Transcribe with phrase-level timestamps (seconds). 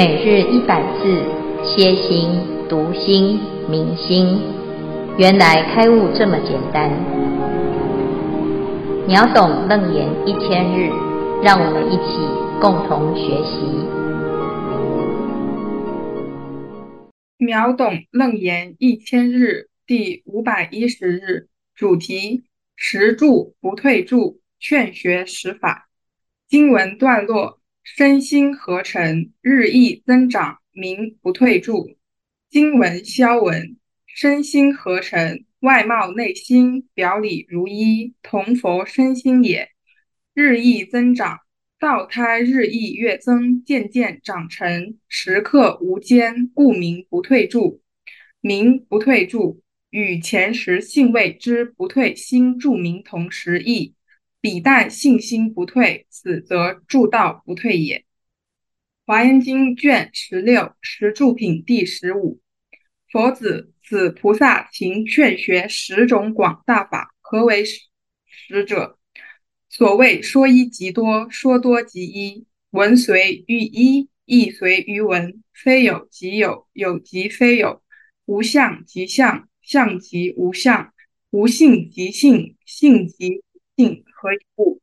[0.00, 1.22] 每日一百字，
[1.62, 2.30] 歇心、
[2.70, 4.40] 读心、明心，
[5.18, 6.90] 原来开悟这么简单。
[9.06, 10.88] 秒懂楞严一千日，
[11.42, 12.16] 让我们一起
[12.62, 13.60] 共同学习。
[17.36, 25.90] 秒懂楞严一千日第五百一十日主题：十住不退住，劝学十法。
[26.48, 27.59] 经文段落。
[27.96, 31.96] 身心合成，日益增长，名不退住。
[32.48, 33.76] 经文消文：
[34.06, 39.70] 身心合成，外貌内心表里如一，同佛身心也。
[40.34, 41.40] 日益增长，
[41.80, 47.82] 道胎日益越增，渐渐长成，时刻无间，故名不退住。
[48.40, 53.94] 名不退住，与前时性位之不退心住名同时异。
[54.40, 58.04] 彼但信心不退，此则住道不退也。
[59.06, 62.40] 华严经卷十六十住品第十五。
[63.10, 68.98] 佛子，此菩萨行劝学十种广大法，何为十者？
[69.68, 72.46] 所谓说一即多，说多即一。
[72.70, 75.42] 文随于一，意随于文。
[75.52, 77.82] 非有即有，有即非有。
[78.26, 80.92] 无相即相，相即无相。
[81.30, 83.42] 无性即性，性即
[83.80, 84.04] 性。
[84.14, 84.78] 何以故？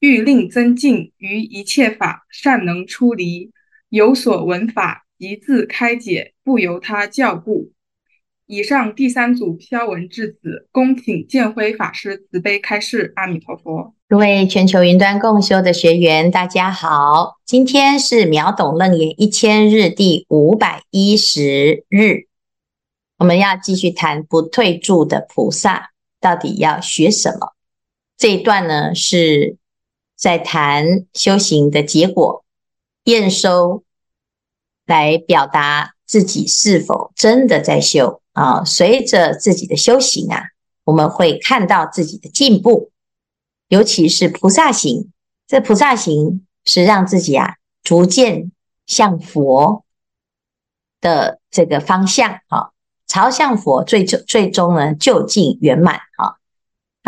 [0.00, 3.52] 欲令增进于一切法，善能出离，
[3.90, 7.70] 有所闻法，即自开解，不由他教故。
[8.46, 13.12] 以上第三组消文至此，恭请建辉法师慈悲开示。
[13.14, 13.94] 阿弥陀佛。
[14.08, 22.26] 各位全球云端共修的学员，大家好，今天是秒懂楞严一千日第五百一十日，
[23.18, 27.54] 我们要继续谈不退住的菩萨到底要学什么。
[28.20, 29.56] 这一段呢，是
[30.14, 32.44] 在谈修行的结果
[33.04, 33.82] 验收，
[34.84, 38.62] 来表达自己是否真的在修啊。
[38.62, 40.42] 随着自己的修行啊，
[40.84, 42.90] 我们会看到自己的进步，
[43.68, 45.10] 尤其是菩萨行。
[45.46, 48.52] 这菩萨行是让自己啊，逐渐
[48.86, 49.86] 向佛
[51.00, 52.72] 的这个方向啊，
[53.06, 56.36] 朝向佛最，终最终呢，究竟圆满啊。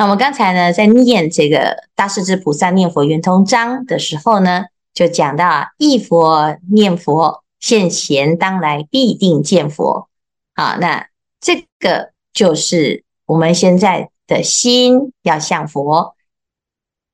[0.02, 1.58] 那我们刚才呢，在念这个
[1.94, 10.08] 《大势至菩萨念佛圆通章》的时候呢，就讲到啊，忆佛念佛，现前当来必定见佛。
[10.56, 11.06] 好，那
[11.40, 16.16] 这个就是我们现在的心要向佛，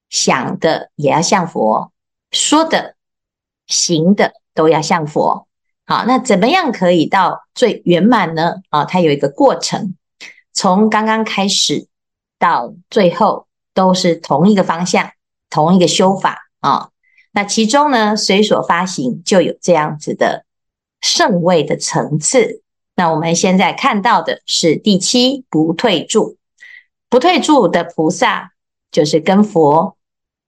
[0.08, 1.92] 想的也要向佛，
[2.30, 2.94] 说的、
[3.66, 5.46] 行的都要向佛。
[5.84, 8.54] 好，那怎么样可以到最圆满呢？
[8.70, 9.94] 啊，它有一个过程，
[10.54, 11.86] 从刚刚开始。
[12.38, 15.10] 到最后都是同一个方向，
[15.50, 16.90] 同一个修法啊、
[17.32, 20.44] 那其中呢，随所发行就有这样子的
[21.00, 22.62] 圣位的层次。
[22.94, 26.36] 那我们现在看到的是第七不退住，
[27.08, 28.52] 不退住的菩萨
[28.90, 29.96] 就是跟佛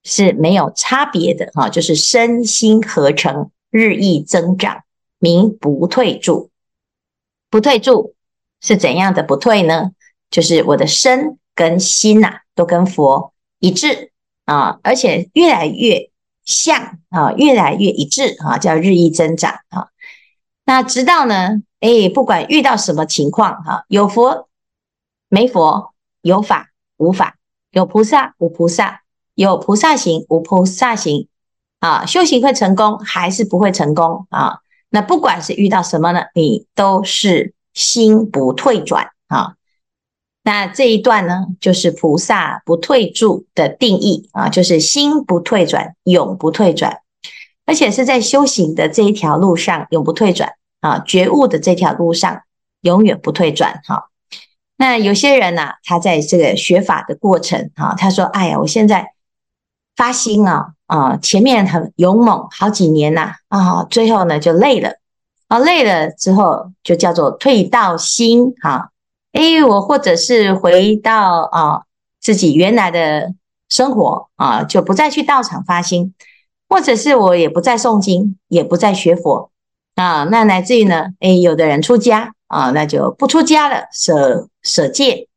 [0.02, 4.82] 是没有差别的哈、哦，就是身心合成，日益增长，
[5.18, 6.50] 名不退住。
[7.48, 8.14] 不退住
[8.60, 9.90] 是怎样的不退呢？
[10.30, 11.36] 就是我的身。
[11.60, 14.12] 跟心呐、啊，都跟佛一致
[14.46, 16.10] 啊，而且越来越
[16.46, 19.88] 像啊，越来越一致啊，叫日益增长啊。
[20.64, 24.48] 那直到呢，哎，不管遇到什么情况哈，有佛
[25.28, 27.36] 没佛，有法无法，
[27.72, 29.02] 有菩萨无菩萨，
[29.34, 31.28] 有菩萨行无菩萨行
[31.80, 34.60] 啊，修行会成功还是不会成功啊？
[34.88, 39.56] 那不管是遇到什么呢，你都是心不退转啊。
[40.42, 47.00] 那这一段呢，就是菩萨不退住的定义啊，就是心不退转，永不退转，
[47.66, 52.40] 而且是在修行的这一条路上永不退转啊，觉悟的这条路上
[52.80, 54.06] 永远不退转哈。
[54.78, 59.12] 那有些人呢、啊，他在这个学法的过程啊，他说：“哎呀，我现在
[59.94, 64.94] 发心啊啊，前面很勇猛，好几年呐啊，最后呢就累了
[65.48, 68.88] 啊，累了之后就叫做退道心哈。”
[69.32, 71.82] 哎，我或者是回到啊
[72.20, 73.32] 自己原来的
[73.68, 76.14] 生活啊，就不再去道场发心，
[76.68, 79.52] 或者是我也不再诵经，也不再学佛
[79.94, 80.24] 啊。
[80.24, 85.28] 那乃至于呢，哎，有的人出家啊，那就不出家了，舍舍戒。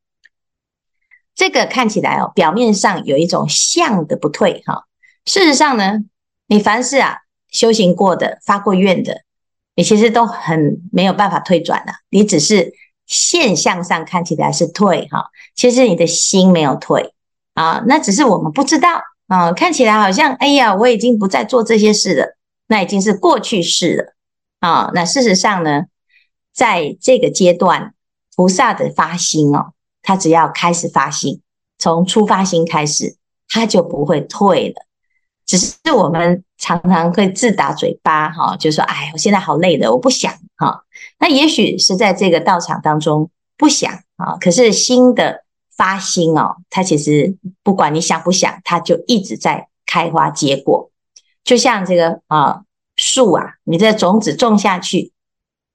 [1.35, 4.85] 这个看起来哦，表面上有一种相的不退哈，
[5.25, 5.99] 事实上呢，
[6.47, 7.19] 你凡是啊
[7.51, 9.21] 修行过的、发过愿的，
[9.75, 12.73] 你其实都很没有办法退转的，你只是。
[13.05, 17.13] 现象上看起来是退哈，其实你的心没有退
[17.53, 19.51] 啊，那只是我们不知道啊。
[19.51, 24.13] 看起来好像哎呀，我已经不再做这些事了，那已经是过去式了
[24.59, 24.91] 啊。
[24.93, 25.83] 那事实上呢，
[26.53, 27.93] 在这个阶段，
[28.35, 31.41] 菩萨的发心哦，他只要开始发心，
[31.77, 33.17] 从初发心开始，
[33.49, 34.85] 他就不会退了。
[35.45, 40.83] 只是我们常常会自打嘴巴哈，就说：“哎，我现在好累的，我不想哈。”
[41.23, 50.91] 那也许是在这个道场当中不想啊，可是新的发心哦，它其实不管你想不想，它就一直在开花结果。
[51.45, 52.63] 就像这个啊
[52.97, 55.13] 树啊，你这种子种下去，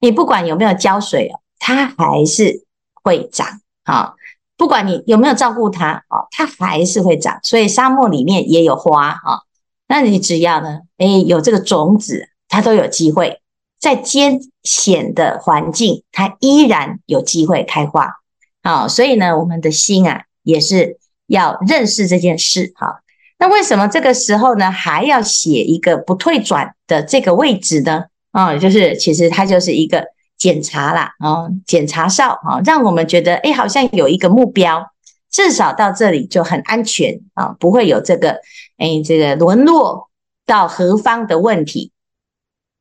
[0.01, 2.67] 你不管有没有浇水哦，它还是
[3.03, 4.13] 会长啊。
[4.59, 7.41] 不管你有没有照顾它哦，它还是会长。
[7.43, 9.41] 所以沙漠里面也有花啊。
[9.87, 13.41] 那你只要呢，诶，有这个种子，它都有机会
[13.79, 18.15] 在艰险的环境，它依然有机会开花。
[18.63, 22.73] 好，所以呢，我们的心啊，也是要认识这件事。
[22.75, 23.01] 哈，
[23.39, 28.05] 那为什么这个时候呢，还要写一个不退转的这个位置呢？
[28.33, 30.05] 啊，就是其实它就是一个
[30.37, 34.85] 检查啦，啊，检查哨啊，让我们觉得，诶，好像有一个目标，
[35.31, 38.41] 至少到这里就很安全啊，不会有这个。
[38.77, 40.09] 哎，这个沦落
[40.47, 41.91] 到何方的问题？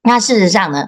[0.08, 0.88] 那事实上呢，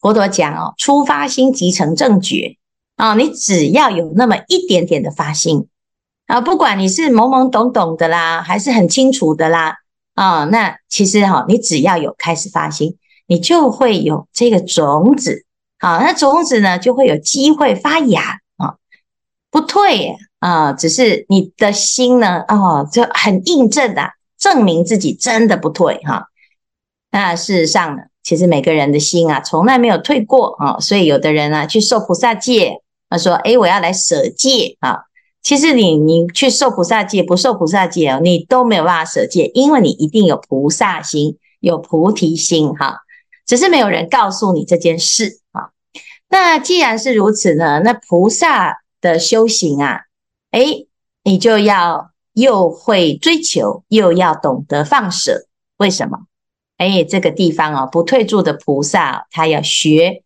[0.00, 2.58] 佛陀讲哦，初发心即成正觉
[2.94, 5.66] 啊，你只要有那么一点点的发心
[6.28, 9.78] 啊，不管你是懵懵懂懂的啦，还是很清楚的啦
[10.14, 15.44] 啊，那其实哈，你只要有开始发心，你就会有这个种子
[15.78, 18.76] 啊，那种子呢就会有机会发芽啊，
[19.50, 24.12] 不退啊，只是你的心呢，哦，就很印证的。
[24.38, 26.26] 证明自己真的不退哈，
[27.12, 35.04] 那事实上呢，其实每个人的心啊，从来没有退过啊，所以有的人啊去受菩萨戒，他说：“诶，我要来舍戒啊。”
[35.42, 42.98] 其实你你去受菩萨戒，不受菩萨戒哦，你都没有办法舍戒，因为你一定有菩萨心，有菩提心哈，
[43.46, 45.70] 只是没有人告诉你这件事啊。
[46.28, 50.02] 那既然是如此呢，那菩萨的修行啊，
[50.50, 50.86] 诶，
[51.24, 52.10] 你就要。
[52.34, 55.44] 又会追求，又要懂得放舍，
[55.76, 56.20] 为什么？
[56.76, 60.22] 哎，这个地方啊，不退住的菩萨，他要学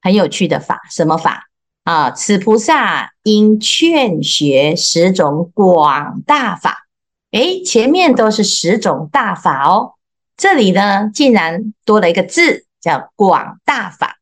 [0.00, 1.48] 很有趣的法，什么法
[1.84, 2.10] 啊？
[2.10, 6.86] 此菩萨应劝学十种广大法。
[7.30, 9.94] 哎，前面都是十种大法哦，
[10.36, 14.18] 这里呢，竟然多了一个字，叫广大法。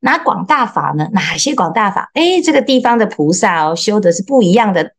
[0.00, 1.08] 哪广大法呢？
[1.12, 2.10] 哪些广大法？
[2.14, 4.94] 哎，这个地方的菩萨哦，修的是不一样的。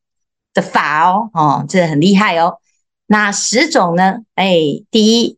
[0.53, 2.57] 的法哦，哦，这很厉害哦。
[3.07, 4.17] 哪十种呢？
[4.35, 4.53] 哎，
[4.91, 5.37] 第一，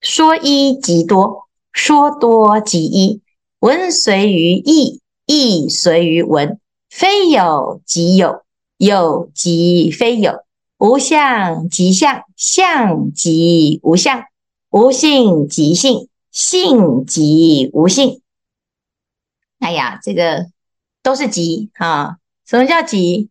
[0.00, 3.20] 说一即多，说多即一，
[3.58, 8.42] 文随于意，意随于文，非有即有，
[8.76, 10.44] 有即非有，
[10.78, 14.24] 无相即相，相即无相，
[14.70, 18.20] 无性即性，性即无性。
[19.58, 20.46] 哎呀，这个
[21.02, 22.18] 都是即啊。
[22.44, 23.30] 什么叫即？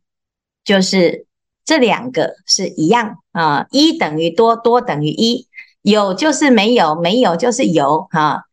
[0.66, 1.28] 就是
[1.64, 5.48] 这两个是一样啊，一等于多，多等于一，
[5.86, 8.44] 有就是没有，没有就是有哈。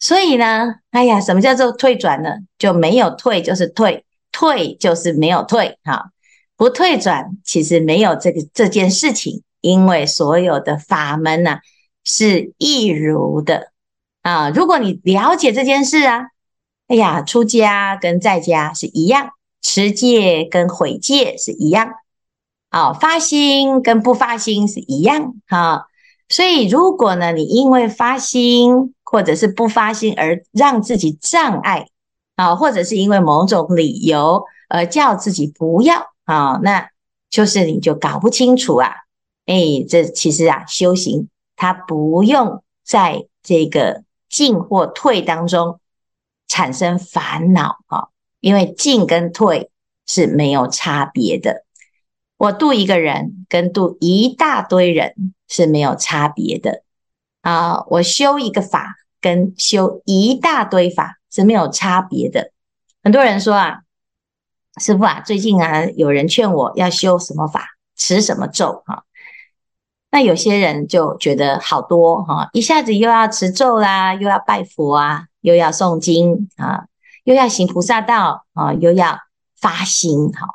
[0.00, 2.30] 所以呢，哎呀，什么叫做退转呢？
[2.58, 6.10] 就没有退就是退，退就是没有退哈。
[6.56, 11.58] 不退转其实没有这个这件事情，因为所有的法门呢
[12.04, 13.72] 是一如的
[14.22, 14.50] 啊。
[14.50, 16.26] 如果你了解这件事啊，
[16.88, 19.30] 哎呀，出家跟在家是一样。
[19.66, 21.94] 持戒跟毁戒是一样，
[22.68, 25.86] 啊，发心跟不发心是一样，哈，
[26.28, 31.86] 所以如果呢，你因为发心或者是不发心而让自己障碍，
[32.36, 36.88] 啊，或者是因为某种理由而叫自己不要，啊，那
[37.30, 38.90] 就是你就搞不清楚啊，
[39.46, 45.78] 哎，这其实啊，修行它不用在这个进或退当中
[46.48, 48.08] 产生烦恼，啊。
[48.40, 49.70] 因为进跟退
[50.06, 51.64] 是没有差别的，
[52.36, 56.82] 我度一个人跟度一大堆人是没有差别的
[57.42, 57.84] 啊！
[57.88, 62.52] 我修一个法跟修一大堆法是没有差别的。
[63.02, 63.80] 很多人说啊，
[64.80, 69.04] 师父啊，最近啊，有人劝我要修什么法，持什么咒哈。
[70.10, 76.86] 那有些人就觉得好多哈，一下子又要持咒啦，又要拜佛啊，又要诵经啊。
[77.24, 79.18] 又要行菩萨道啊，又要
[79.58, 80.46] 发心哈，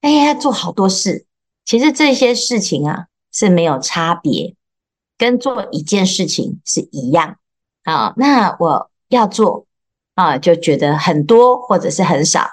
[0.00, 1.26] 哎呀，做好多事。
[1.66, 4.54] 其实这些事情啊是没有差别，
[5.18, 7.36] 跟做一件事情是一样
[7.82, 8.14] 啊。
[8.16, 9.66] 那我要做
[10.14, 12.48] 啊，就觉得很多或者是很少。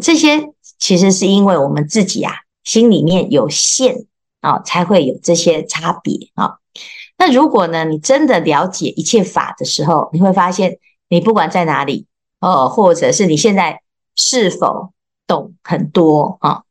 [0.00, 4.06] 这些其实是因为我们自己啊心里面有限
[4.40, 6.58] 啊，才会有这些差别啊。
[7.16, 10.78] 那如果呢，你真的了解一切法的时候，你会发现，
[11.08, 12.06] 你不管在哪里
[12.40, 13.80] 哦，或者是你现在
[14.14, 14.92] 是否
[15.26, 16.62] 懂很多啊，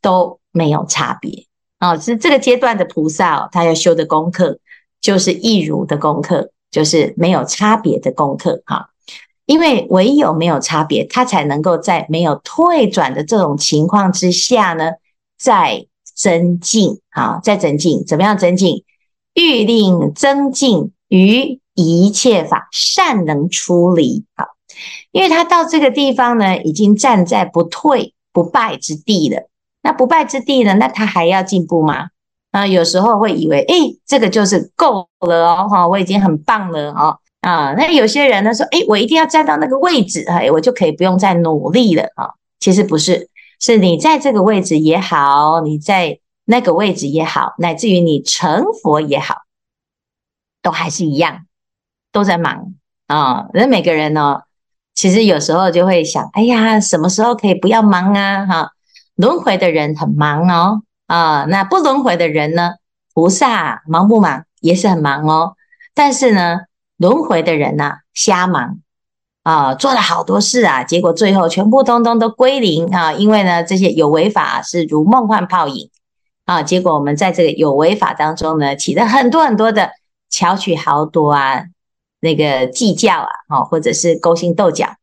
[0.00, 1.46] 都没有差别
[1.78, 1.96] 啊。
[1.98, 4.58] 是这个阶段的菩萨哦，他要修的功课
[5.00, 8.90] 就是一如的功课，就是没有差别的功课哈。
[9.46, 14.90] 因为唯有没有差别，他才能够在没有退转的这种情况之下呢，
[15.38, 18.84] 再增进啊，再增进，怎么样增进？
[19.34, 24.46] 欲令增进于一切法善能出离，好，
[25.12, 29.48] 因为他到这个地方呢，已经站在不退不败之地了。
[29.82, 32.08] 那不败之地呢，那他还要进步吗？
[32.50, 33.74] 啊，有时候会以为，哎，
[34.06, 42.30] 这个就是够了哦，哈，我已经很棒了哦，啊，那有些人呢说，哎，我一定要站到那个位置，哎，我就可以不用再努力了啊。
[42.60, 43.28] 其实不是，
[43.60, 46.20] 是你在这个位置也好，你在。
[46.50, 49.42] 那个位置也好，乃至于你成佛也好，
[50.62, 51.44] 都还是一样，
[52.10, 52.72] 都在忙
[53.06, 53.48] 啊。
[53.52, 54.40] 那每个人呢，
[54.94, 58.46] 其实有时候就会想，哎呀，什么时候可以不要忙啊？
[58.46, 58.72] 哈，
[59.18, 62.74] 轮回的人很忙哦，啊，那不轮回的人呢，
[63.12, 64.44] 菩萨忙不忙？
[64.60, 65.54] 也是很忙哦。
[65.92, 66.60] 但是呢，
[66.98, 68.78] 轮回的人呢，瞎忙
[69.42, 75.90] 啊，做了好多事啊，结果最后全部通通都归零啊，因为呢，这些有为法是如梦幻泡影。
[76.44, 79.90] 啊，结果我们在这个有为法当中呢，起了很多很多的
[80.30, 81.64] 巧取豪夺啊，
[82.20, 84.94] 那个计较啊，哦，或者是勾心斗角，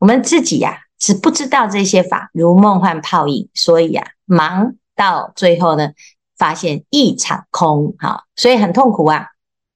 [0.00, 5.90] 我们自己呀、啊、是不知道这些法如梦幻泡影，所以啊，忙到最后呢，
[6.38, 9.28] 发现一场空，哈，所以很痛苦啊，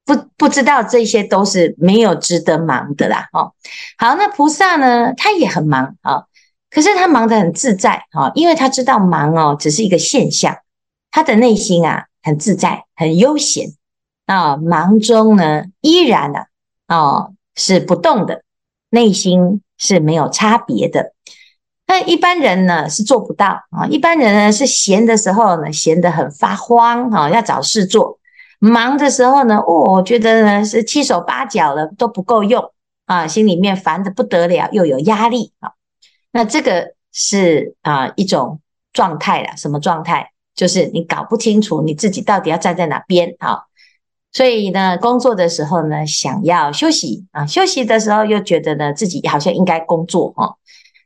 [0.04, 3.52] 不不知道这些都是没有值得忙的啦，哦，
[3.98, 6.24] 好，那菩萨呢，他也很忙啊，
[6.70, 10.56] 可是他忙得很自在啊，因为他知道忙哦，只是一个现象。
[11.10, 13.70] 他的内心啊，很自在，很悠闲。
[14.26, 16.40] 啊，忙中呢依然呢
[16.86, 18.42] 啊，哦，是不动的，
[18.90, 21.12] 内心是没有差别的。
[21.86, 28.18] 那一般人呢是做不到啊，一般人呢是闲的时候呢闲得很发慌啊，要找事做；
[28.58, 32.72] 忙的时候呢，哦，我觉得呢是七手八脚了都不够用
[33.06, 35.72] 啊，心里面烦得不得了，又有压力啊。
[36.30, 38.60] 那这个是啊一种
[38.92, 40.32] 状态了，什么状态？
[40.54, 43.62] 就是你搞不清楚你自己到底要站在哪边啊，
[44.32, 50.56] 所以呢，工作的时候呢，想要休息啊，休息的时候又觉得呢，自己好像应该工作哈。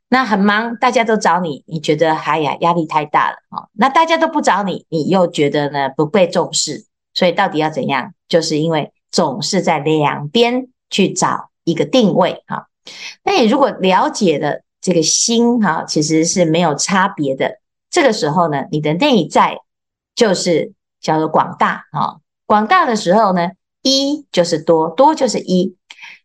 [0.08, 3.68] 那很忙，大家都找你，你觉得哎呀，压力太大了啊。
[3.72, 6.84] 那大家都不找你，你又觉得呢，不被重视。
[7.14, 8.12] 所以到底要怎样？
[8.28, 12.66] 就是因为总是在两边去找一个定位哈。
[13.22, 17.60] 那你如果了解了这个心哈，其实是没有差别的。
[17.88, 19.58] 这个时候呢，你的内在
[20.14, 22.16] 就是叫做广大啊。
[22.46, 23.50] 广大的时候呢，
[23.82, 25.76] 一就是多，多就是一。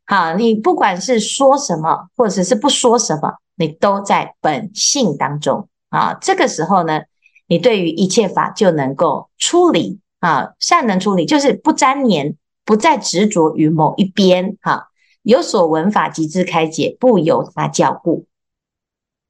[0.05, 6.13] 好，你不管是说什么，或者是不说什么，你都在本性当中啊。
[6.21, 7.01] 这个时候呢，
[7.47, 14.89] 你对于一切法就能够处理啊，善能处理，就是不沾黏，不再执着于某一边哈。
[15.24, 18.25] 有所闻法即自开解，不由他教故。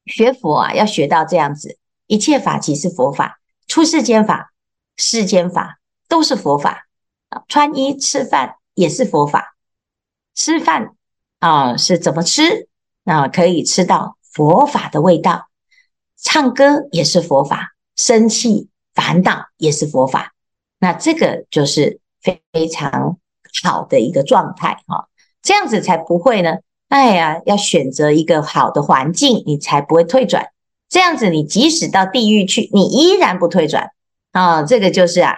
[0.05, 1.79] 学佛啊，要学到这样子。
[2.05, 4.53] 一切法即是佛法，出世间法、
[4.95, 6.87] 世间法都是佛法
[7.29, 7.43] 啊。
[7.47, 9.55] 穿衣吃饭也是佛法，
[10.35, 10.95] 吃饭
[11.39, 12.67] 啊是怎么吃
[13.05, 13.27] 啊？
[13.27, 15.47] 可以吃到佛法的味道。
[16.19, 20.33] 唱歌也是佛法，生气烦恼也是佛法。
[20.79, 23.17] 那这个就是非常
[23.63, 25.07] 好的一个状态哈，
[25.41, 26.57] 这样子才不会呢。
[26.89, 30.47] 哎呀，要选择一个好的环境，你才不会退转。
[30.87, 33.91] 这样子，你即使到地狱去，你依然不退转
[34.31, 34.63] 啊！
[34.63, 35.35] 这个就是啊，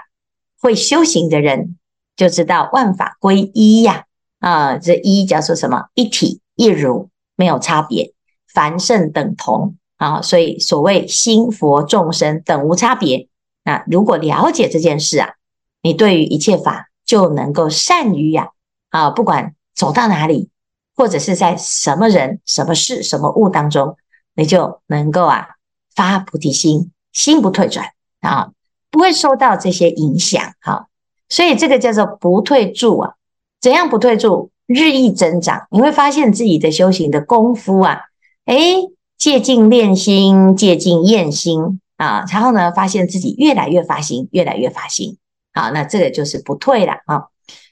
[0.60, 1.78] 会修行的人
[2.16, 4.06] 就知道万法归一呀
[4.40, 4.78] 啊！
[4.78, 5.86] 这一叫做什么？
[5.94, 8.14] 一体一如，没有差别，
[8.54, 10.22] 凡圣等同啊！
[10.22, 13.28] 所以所谓心佛众生等无差别。
[13.64, 15.34] 那如果了解这件事啊，
[15.82, 18.50] 你对于一切法就能够善于呀
[18.90, 19.10] 啊！
[19.10, 20.50] 不管走到哪里，
[20.96, 23.96] 或者是在什么人、什么事、什么物当中。
[24.36, 25.50] 你就能够啊
[25.94, 27.88] 发菩提心，心不退转
[28.22, 28.52] 啊，
[29.00, 30.88] 不会受到这些影响哈。
[31.30, 33.14] 所以这个叫做不退住啊。
[33.62, 34.50] 怎样不退住？
[34.68, 38.02] 日益增长，你会发现自己的修行的功夫啊，
[38.46, 45.18] 诶，借境练心，借境验心啊，然后呢，发现自己越来越发心，越来越发心。
[45.54, 47.28] 好，那这个就是不退了啊。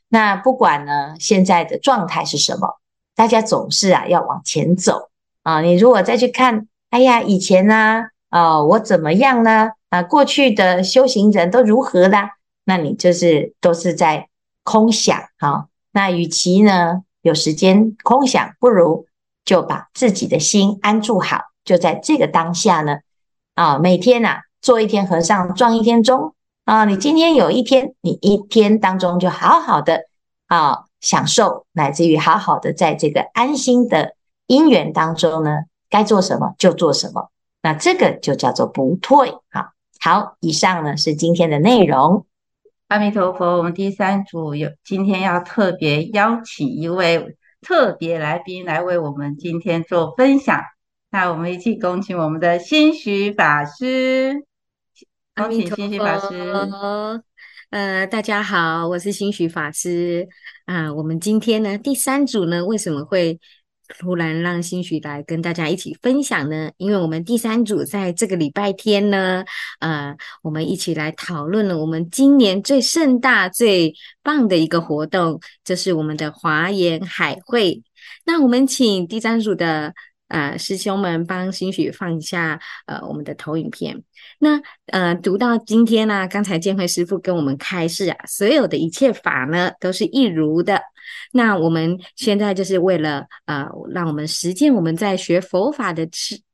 [0.07, 2.79] 那不管呢现在的状态是什么，
[3.15, 5.09] 大家总是啊要往前走。
[5.43, 9.69] 啊，你如果再去看，哎呀，以前呢，啊，我怎么样呢？
[9.89, 12.31] 啊，过去的修行人都如何啦？
[12.65, 14.29] 那你就是都是在
[14.63, 15.17] 空想。
[15.39, 19.07] 好，那与其呢有时间空想，不如
[19.45, 22.97] 就把自己的心安住好，就在这个当下呢，
[23.55, 30.01] 啊，每天呐、啊、做一天和尚撞一天钟啊，你今天有一天，你一天当中就好好的
[30.47, 34.15] 啊享受，乃至于好好的在这个安心的
[34.47, 37.29] 因缘当中呢，该做什么就做什么。
[37.61, 39.31] 那这个就叫做不退。
[39.49, 39.71] 好，
[40.07, 42.25] 好，以上呢是今天的内容。
[42.87, 50.61] 阿弥陀佛，我们第三组有今天要特别邀请一位特别来宾来为我们今天做分享。
[51.11, 54.45] 那我们一起恭请我们的心许法师。
[55.35, 57.21] 恭请心许法师。
[57.71, 60.25] 呃，大家好，我是心许法师。
[60.63, 63.37] 啊、呃，我们今天呢第三组呢为什么会？
[63.99, 69.43] 突然让新许来跟大家一起分享呢，因为我们第三组在这个礼拜天呢，
[69.79, 77.81] 呃，我们一起来讨论了我们今年最盛大、最棒的一个活动，就是我们的华严海会。
[78.25, 79.93] 那我们请第三组的
[80.27, 84.03] 呃师兄们帮心许放一下呃我们的投影片。
[84.39, 90.81] 那呃读到今天呢、刚才建辉师傅跟我们开示啊，所有的一切法呢都是一如的。
[91.31, 96.05] 那我们现在就是为了呃，让我们实践我们在学佛法的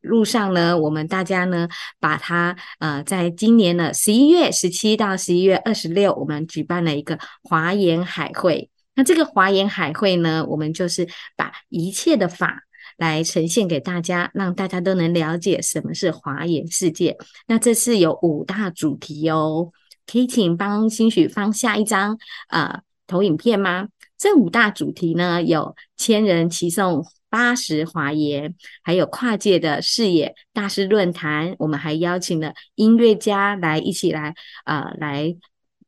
[0.02, 1.68] 路上呢，我们大家呢，
[2.00, 8.70] 把它呃，在今年的十一月十七到十一月二十六，我们举办了一个华严海会。
[8.94, 12.62] 那这个华严海会呢，我们就是把一切的法
[13.04, 17.18] 来呈现给大家，让大家都能了解什么是华严世界。
[17.48, 19.72] 那这次有五大主题哦，
[20.06, 22.18] 可以请帮心许放下一张
[22.48, 23.90] 呃投影片吗？
[24.18, 31.56] 这五大主题呢，有千人齐诵八十华严，还有跨界的视野大师论坛。
[31.60, 34.34] 我们还邀请了音乐家来一起来，
[34.64, 35.36] 呃，来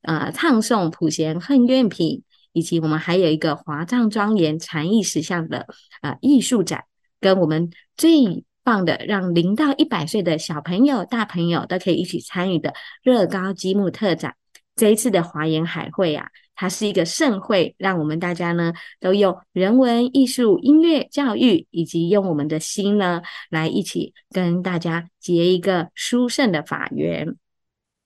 [0.02, 5.66] 呃唱诵普贤恨愿品，以及我们还有一个华藏庄严禅意石像的
[6.02, 6.84] 呃艺术展，
[7.26, 14.36] 跟我们最棒的让零到一百岁的小朋友、大朋友都可以一起参与的乐高积木特展。
[14.76, 16.28] 这一次的华严海会啊。
[16.54, 27.36] 它是一个盛会，让我们大家呢都用人文、艺术、音乐、教育，以及用我们的心呢，来一起跟大家结一个殊胜的法缘。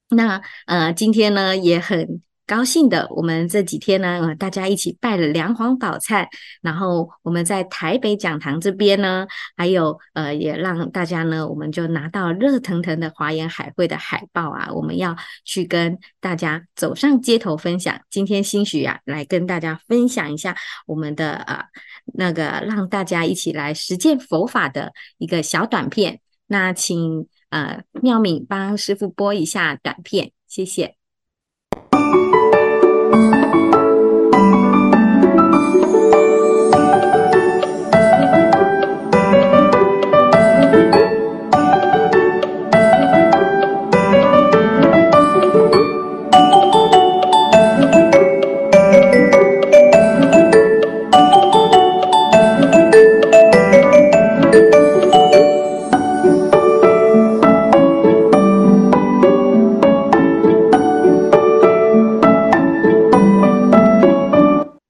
[0.08, 2.21] 那呃，今天呢也很。
[2.49, 6.25] 高兴的，我们这几天呢，呃，大家一起拜了梁皇宝忏，
[6.63, 18.01] 然后我们在台北讲堂这边呢，还有呃，也让大家呢，我们就拿到热腾腾的华严海会的海报啊，我们要去跟大家走上街头分享。
[18.09, 20.57] 今天兴许啊，来跟大家分享一下
[20.88, 21.63] 我们的呃
[22.15, 26.19] 那个让大家一起来实践佛法的一个小短片。
[26.47, 30.98] 那请呃妙敏帮师父播一下短片，谢谢。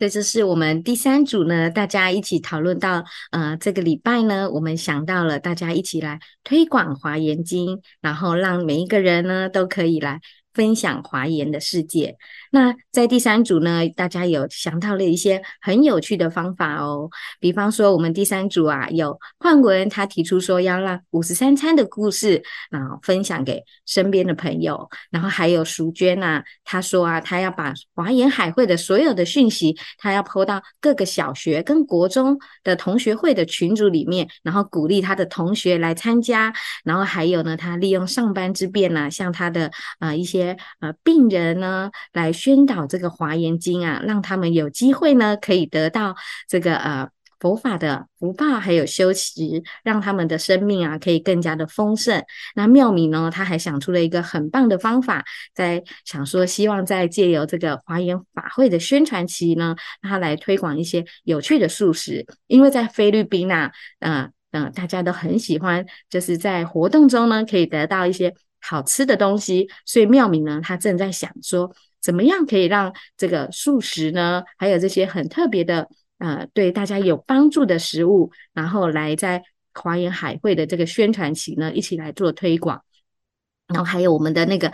[0.09, 10.19] 这是我们第三组呢，大家一起讨论到，呃，这个礼拜呢，我们想到了大家一起来推广华严经，然后让每一个人呢都可以来。
[10.59, 12.17] 分享华严的世界。
[12.51, 17.09] 那在第三组呢，大家有想到了一些很有趣的方法哦。
[17.39, 24.89] 比方说，我们第三组啊，有幻文，他提出说要让五十三餐的故事啊分享给身边的朋友。
[25.09, 36.51] 然后还有淑娟呐，她说啊，她要把华严海会的所有的讯息，她要 po 到各个小学跟国中的同学会的群组里面，然后鼓励她的同学来参加。
[36.83, 40.48] 然后还有呢，他利用上班之便呢，像他的啊一些。
[40.79, 46.15] 呃病人呢，来宣导这个华严经啊，让他们有机会呢，可以得到
[46.47, 47.09] 这个呃
[47.39, 52.21] 佛法的福报，还有修持，让他们的生命啊可以更加的丰盛。
[52.53, 68.33] 那妙敏呢，他还想出了一个很棒的方法，在想说，希望在借由这个华严法会的宣传期呢，他来推广一些有趣的素食，因为在菲律宾啊，嗯、呃、嗯，大家都很喜欢，就是在活动中呢，可以得到一些。
[68.61, 79.43] 好吃的东西，所以妙敏呢，他正在想说，怎么样可以让这个素食呢，还有这些很特别的，呃，对大家有帮助的食物，然后来在
[79.73, 82.83] 华严海会的这个宣传期呢，一起来做推广。
[83.67, 84.69] 然后还有我们的那个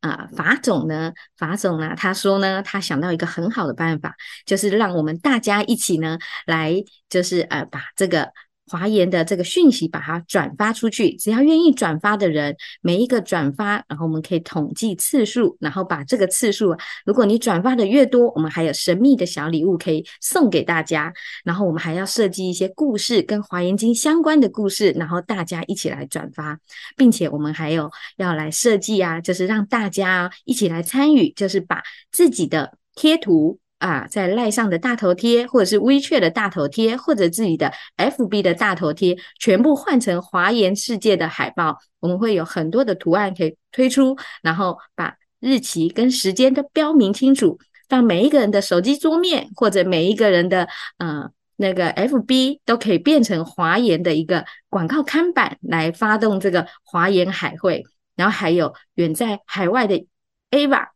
[0.00, 4.14] 啊、呃，法总呢，法总呢，他说呢，他想到一个很好的办法，
[4.46, 6.74] 就是让我们大家一起呢，来，
[7.08, 8.32] 就是呃，把这个。
[8.68, 11.14] 华严的这个讯息，把它转发出去。
[11.16, 21.12] 只要愿意转发的人，每一个转发，然后我们可以统计次数，然后把这个次数，如果你转发的越多，我们还有神秘的小礼物可以送给大家。
[21.44, 26.58] 然后我们还要设计一些故事，跟华严经相关的故事，然后大家一起来转发，
[26.96, 33.58] 并且我们还有要来设计啊，就是让大家一起来参与，就是把自己的贴图。
[33.78, 41.78] 啊，在赖上的大头贴，或者是 WeChat 的大头贴，或者自己的 FB 的大头贴，全部换成华研世界的海报。
[42.00, 57.84] 我们会有很多的图案可以推出，然后把日期跟时间都标明清楚，让每一个人的手机桌面或者每一个人的呃那个 FB 都可以变成华研的一个广告看板，来发动这个华研海会。
[58.16, 60.04] 然后还有远在海外的
[60.50, 60.88] Ava。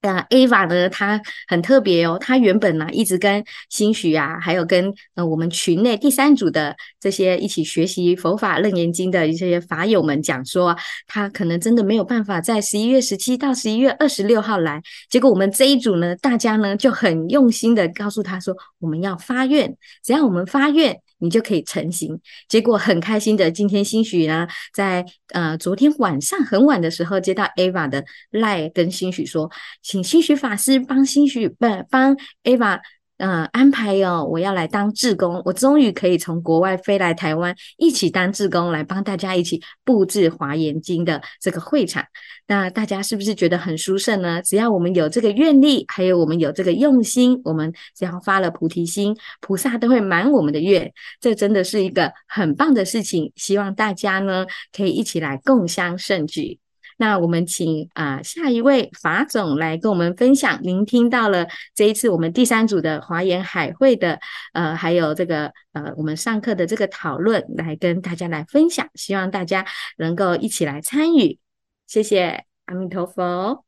[0.00, 2.16] 啊，Ava 呢，她很特别哦。
[2.18, 10.74] 她原本呢，一直跟心许啊，还有跟呃我们群内第三组的这些一起学习佛法楞严经的一些法友们讲说，
[11.06, 14.82] 她可能真的没有办法在十一月十七到十一月二十六号来。
[15.10, 21.00] 结果我们这一组呢，大家呢就很用心的告诉她说，我们要发愿，只要我们发愿。
[21.20, 23.50] 你就可以成型，结果很开心的。
[23.50, 29.50] 今天新许呢，在呃昨天晚上很晚的时候接到 Ava 的赖跟新许说，
[29.82, 32.80] 请新许法师帮新许不帮 Ava。
[33.20, 42.02] 嗯，安排哦，我要来当志工，我终于可以从国外飞来台湾，一起当志工，来帮大家一起布置华严经的这个会场。
[42.46, 44.40] 那大家是不是觉得很殊胜呢？
[44.40, 50.90] 只要我们有这个愿力，还有我们有这个用心，我们只要发了菩提心，菩萨都会满我们的愿。
[51.20, 56.58] 这真的是一个很棒的事情，希望大家呢可以一起来共襄盛举。
[57.00, 60.60] 那我们请啊、下一位法总来跟我们分享。
[60.62, 64.20] 您听到了这一次我们第三组的华严海会的
[64.52, 69.64] 呃，还有这个呃我们上课的这个讨论，来跟大家来分享，希望大家
[69.96, 71.38] 能够一起来参与。
[71.86, 73.64] 谢谢阿弥陀佛。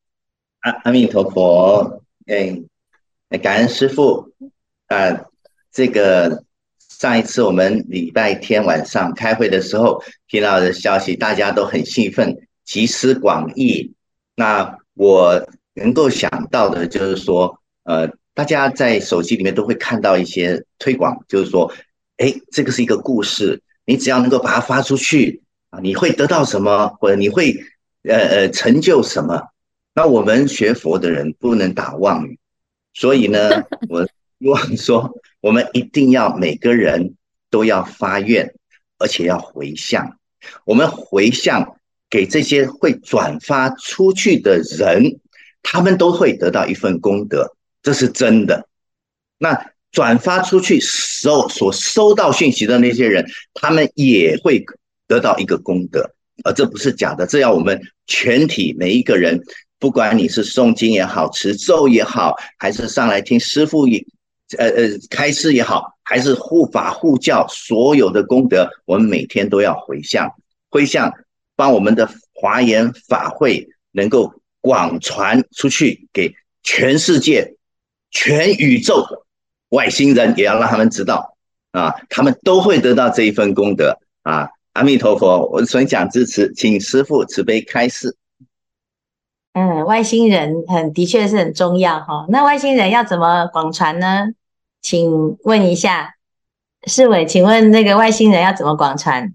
[0.61, 2.61] 阿阿弥陀佛，哎，
[3.39, 4.31] 感恩师父。
[4.89, 5.25] 啊、呃，
[5.73, 6.45] 这个
[6.79, 12.37] 上一次我们礼拜天晚上开会的时候听到的消息，大家都很兴奋。
[12.65, 13.93] 集思广益，
[14.35, 21.73] 那我能够想到的就是说，呃，大家在手机里面都会看到一些推广，就是说，
[22.19, 27.55] 哎，这个是一个故事，你只要能够把它发出去啊，你会得到什么，或者你会
[28.05, 29.49] 呃呃成就什么？
[29.95, 32.39] 那我们学佛的人不能打妄语，
[32.95, 33.51] 所以呢，
[33.89, 34.07] 我
[34.39, 37.15] 希望说，我们一定要每个人
[37.51, 38.55] 都要发愿，
[38.99, 40.19] 而且要回向，
[40.65, 41.77] 我们回向。
[42.13, 45.19] 给这些会转发出去的人，
[45.63, 48.69] 他们都会得到一份功德，这是真的。
[49.39, 54.63] 那转发出去收所收到讯息的那些人，他们也会
[55.09, 56.11] 得到一个功德，
[56.45, 57.27] 而这不是假的。
[57.27, 59.41] 这要我们全体每一个人，
[59.79, 64.05] 不管你是诵经也好，持咒也好，还是上来听师傅也
[64.59, 70.31] 呃呃开示也好，还是护法护教，所有的功德，我们每天都要回向，
[70.69, 71.11] 回向。
[71.57, 77.55] 帮我们的华严法会能够广传出去，给全世界、
[78.11, 79.05] 全宇宙
[79.71, 81.37] 外星人，也要让他们知道
[81.73, 84.49] 啊，他们都会得到这一份功德啊！
[84.73, 88.17] 阿弥陀佛，我是分享支持，请师父慈悲开示。
[89.53, 92.25] 嗯，外星人很的确是很重要哈。
[92.31, 94.29] 那外星人要怎么广传呢？
[94.81, 96.15] 请问一下，
[96.87, 99.35] 世伟，请问那个外星人要怎么广传？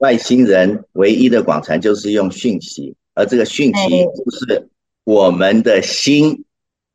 [0.00, 4.68] 外星人唯一的广传就是用讯息，而这个讯息就是
[5.04, 6.44] 我们的心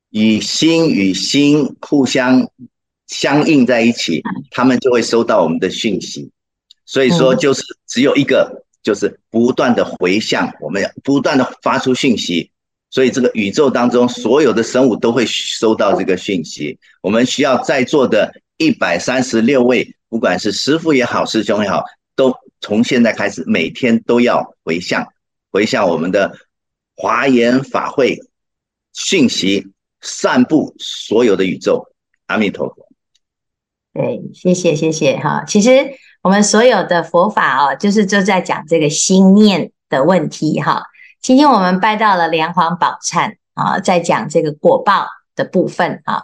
[0.10, 2.50] 与心与心互相
[3.08, 6.32] 相应在一起，他们就会收到我们的讯息。
[6.84, 12.50] 所以说，就是只有一个，就是不断的回向，我们要不断的发出讯息，
[12.89, 16.80] 所以这个宇宙当中所有的生物都会收到这个讯息。
[17.02, 21.86] 我们需要在座的一百三十六位，不管是师傅也好，师兄也好，都。
[22.65, 25.08] 从现在开始，每天都要回向，
[25.51, 26.36] 回向我们的
[26.95, 28.19] 华严法会
[28.91, 29.67] 讯息，
[30.01, 31.86] 散布所有的宇宙。
[32.25, 32.88] 阿弥陀佛。
[33.93, 35.43] 对，谢谢谢谢哈。
[35.45, 35.69] 其实
[36.23, 40.82] 我们所有的佛法哦，就是就在讲这个心念的问题哈。
[41.21, 46.23] 今天我们拜到了莲华宝忏啊，在讲这个果报的部分啊。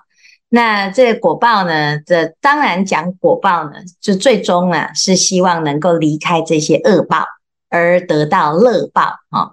[0.53, 1.97] 那这个果报呢？
[2.05, 7.25] 这当然讲果报呢，就最终啊是希望能够离开这些恶报，
[7.69, 9.51] 而得到乐报啊。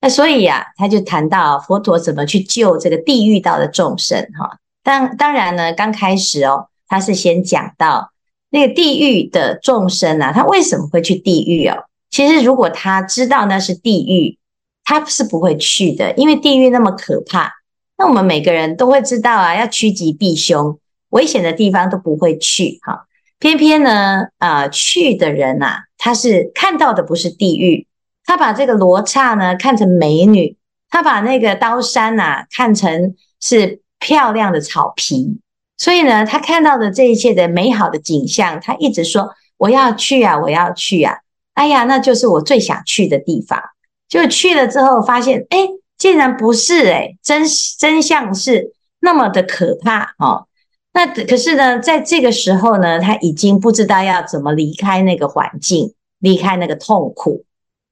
[0.00, 4.56] 那所以啊，他就谈到佛陀怎么去救这个地狱道的众生哈。
[4.82, 8.10] 当当然呢，刚开始哦，他是先讲到
[8.48, 11.84] 那个地狱的众生啊，他为什么会去地狱哦？
[12.08, 14.38] 其实如果他知道那是地狱，
[14.84, 17.52] 他是不会去的，因为地狱那么可怕。
[17.96, 20.78] 那我们每个人都会知道啊，要趋吉避凶，
[21.10, 23.06] 危险的地方都不会去哈。
[23.38, 27.86] 偏偏呢，啊、去的人呐、啊，他是看到的不是地狱。
[28.26, 30.56] 他把这个罗刹呢看成美女，
[30.88, 35.40] 他把那个刀山呐、啊、看成是漂亮的草皮，
[35.76, 39.28] 所以呢，他看到的这一切的美好的景象，他一直说
[39.58, 41.18] 我要去啊，我要去啊，
[41.52, 43.60] 哎呀，那就是我最想去的地方。
[44.08, 45.68] 就去了之后，发现哎，
[46.04, 47.44] 竟然不是哎，真
[47.78, 50.46] 真相是那么的可怕哦。
[50.92, 57.46] 那可是呢，在这个时候呢，他已经不知道要怎么离开那个环境，离开那个痛苦。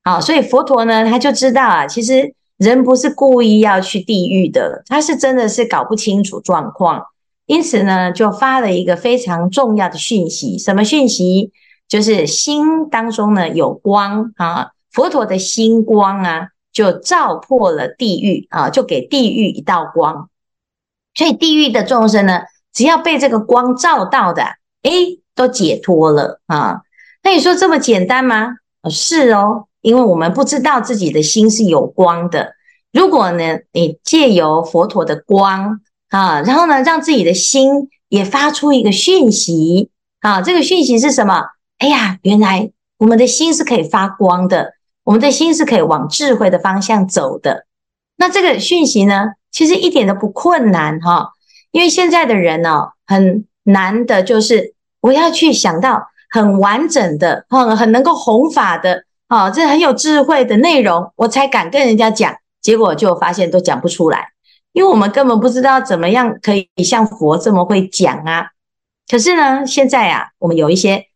[0.04, 7.02] 好，所以佛陀呢，他就知道啊，其实人不是故意要去地狱的，他是真的是搞不清楚状况，
[7.46, 10.58] 因此呢，就发了一个非常重要的讯息。
[10.58, 11.50] 什么讯息？
[11.88, 20.28] 就是心当中呢有光啊，佛陀的心光啊，就照破了地狱啊，就给地狱一道光。
[21.14, 24.42] 所以地狱的众生呢，只要被这个光照到的，
[24.82, 24.90] 哎，
[25.34, 26.80] 都解脱了啊。
[27.22, 28.54] 那你说这么简单吗？
[28.90, 29.66] 是哦。
[29.82, 32.54] 因为我们不知道自己的心是有光的，
[32.92, 35.80] 如果呢，你借由佛陀的光
[36.10, 41.46] 啊，然后呢，让自己的心也发出一个讯息啊，这个讯息是什么？
[41.78, 47.66] 哎呀，原来我们的心是可以发光的，我们的心是可以往智慧的方向走的。
[48.16, 51.30] 那这个讯息呢，其实一点都不困难哈，
[51.70, 59.04] 因为现在的人呢，很难的就是我要去想到很完整的，很很能够弘法的。
[59.28, 64.28] 啊、哦，这很有智慧的内容，我才敢跟人家讲，结果就发现都讲不出来，
[64.74, 68.48] 因为我们根本不知道怎么样可以像佛这么会讲啊。
[69.10, 71.06] 可是呢，现在啊，我们有一些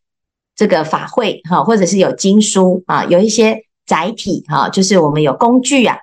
[0.55, 5.99] 这个法会哈，或者是有经书啊，有一些载体哈，就是我们有工具啊，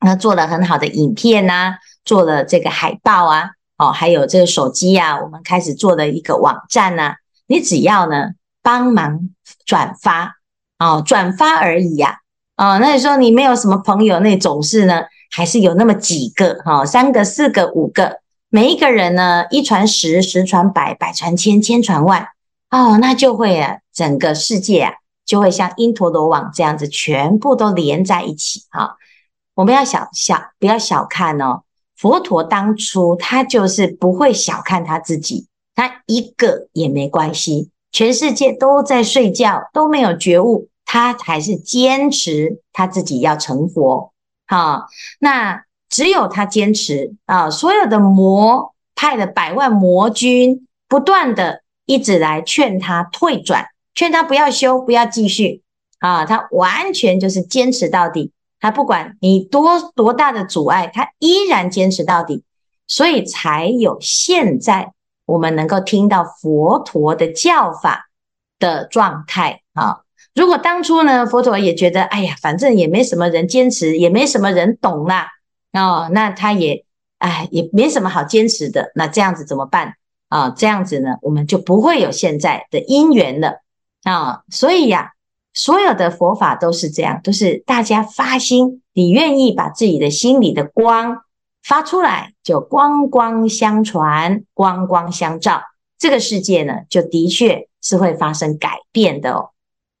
[0.00, 7.14] 那做了很好的影片呐、做了这个海报啊，哦，还有这个手机啊，我们开始做的一个网站呐、
[7.46, 8.30] 你只要呢
[8.62, 9.30] 帮忙
[9.64, 10.34] 转发。
[10.78, 12.18] 哦，转发而已呀、
[12.58, 18.18] 哦，那你说你没有什么朋友，那总是呢，还是有那么几个，哈、哦，三个、四个、五个，
[18.50, 22.28] 每一个人呢，一传十，十传百，百传千，千传万，
[22.70, 24.92] 哦，那就会啊，整个世界啊，
[25.26, 28.96] 就会像因陀罗网这样子，全部都连在一起，哈、
[29.54, 31.64] 我们要小小，不要小看哦，
[31.96, 37.70] 佛陀当初他就是不会小看他自己，他一个也没关系。
[37.92, 44.12] 全世界都在睡觉，都没有觉悟，他还是坚持他自己要成佛。
[44.46, 44.86] 好，
[45.18, 55.62] 那只有他坚持啊，所有的魔派的百万魔军，不断的一直来劝他退转，劝他不要修，不要继续
[55.98, 58.30] 啊，他完全就是坚持到底，
[58.60, 62.44] 他不管你多多大的阻碍，他依然坚持到底，
[62.86, 64.92] 所以才有现在。
[65.28, 68.08] 我们能够听到佛陀的教法
[68.60, 70.02] 的状态啊！
[70.36, 75.26] 如果当初呢，佛陀也觉得，哎呀，反正也没什么人坚持，也没什么人懂啦，
[75.72, 76.84] 哦，那他也，
[77.18, 79.94] 哎，也没什么好坚持的，那这样子怎么办
[80.28, 80.50] 啊？
[80.50, 83.64] 这样子呢，我们就不会有现在的因缘了
[84.04, 84.42] 啊！
[84.50, 85.12] 所以呀，
[85.54, 91.22] 所有的佛法都是这样，都是大家发心，你愿意把自己的心里的光。
[91.64, 95.62] 发出来就光光相传，光光相照，
[95.98, 99.50] 这个世界呢，就的确是会发生改变的哦。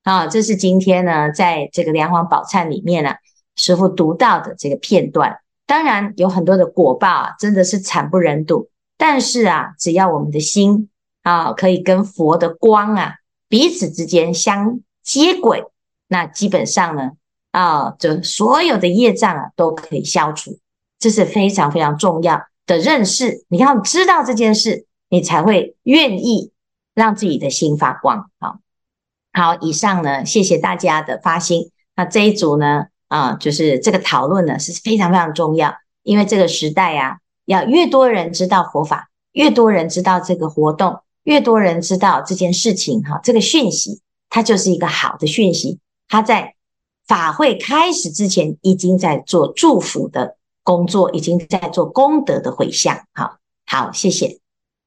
[0.04, 3.14] 啊，这是今天呢，在这个莲华宝忏里面呢，
[3.56, 5.40] 师父读到的这个片段。
[5.66, 8.68] 当然有很多的果报啊，真的是惨不忍睹。
[8.96, 10.88] 但是啊，只要我们的心
[11.24, 13.14] 啊，可以跟佛的光啊，
[13.56, 15.64] 彼此之间相接轨，
[16.08, 17.12] 那基本上呢，
[17.52, 20.58] 啊，就所有的业障啊，都可以消除。
[20.98, 26.52] 这是非常非常重要的认识，你要知道这件事，你才会愿意
[26.94, 28.28] 让自己的心发光。
[28.38, 28.58] 好，
[29.32, 31.70] 好，以上呢，谢谢大家的发心。
[31.94, 46.54] 那这一组呢，啊，就是这个讨论呢是非常非常重要，因为这个时代啊，要越多人知道佛法，越多人知道这个活动，越多人知道这件事情，哈，这个讯息它就是一个好的讯息，它在
[47.06, 50.38] 法会开始之前已经在做祝福的。
[50.66, 53.36] 工作已经在做功德的回向，好
[53.66, 54.40] 好，谢谢。